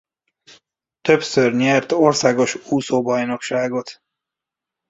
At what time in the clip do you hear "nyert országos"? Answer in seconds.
1.53-2.55